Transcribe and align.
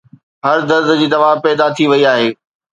هر 0.45 0.59
درد 0.69 0.87
جي 0.99 1.07
دوا 1.13 1.31
پيدا 1.45 1.67
ٿي 1.75 1.85
وئي 1.91 2.03
آهي 2.13 2.29